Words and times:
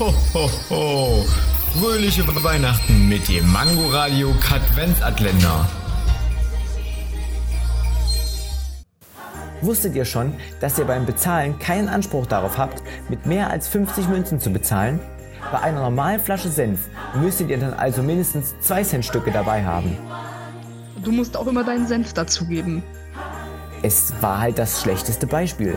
Ho, 0.00 0.14
ho, 0.32 0.50
ho. 0.70 1.26
Fröhliche 1.78 2.26
Weihnachten 2.42 3.06
mit 3.10 3.28
dem 3.28 3.52
Mangoradio 3.52 4.32
Katwenzatländer. 4.40 5.68
Wusstet 9.60 9.94
ihr 9.94 10.06
schon, 10.06 10.32
dass 10.58 10.78
ihr 10.78 10.86
beim 10.86 11.04
Bezahlen 11.04 11.58
keinen 11.58 11.90
Anspruch 11.90 12.24
darauf 12.24 12.56
habt, 12.56 12.82
mit 13.10 13.26
mehr 13.26 13.50
als 13.50 13.68
50 13.68 14.08
Münzen 14.08 14.40
zu 14.40 14.48
bezahlen? 14.48 15.00
Bei 15.52 15.60
einer 15.60 15.82
normalen 15.82 16.20
Flasche 16.20 16.48
Senf 16.48 16.88
müsstet 17.14 17.50
ihr 17.50 17.58
dann 17.58 17.74
also 17.74 18.02
mindestens 18.02 18.54
2 18.62 18.84
Cent 18.84 19.04
Stücke 19.04 19.32
dabei 19.32 19.66
haben. 19.66 19.98
Du 21.04 21.12
musst 21.12 21.36
auch 21.36 21.46
immer 21.46 21.62
deinen 21.62 21.86
Senf 21.86 22.14
dazugeben. 22.14 22.82
Es 23.82 24.14
war 24.22 24.40
halt 24.40 24.58
das 24.58 24.80
schlechteste 24.80 25.26
Beispiel. 25.26 25.76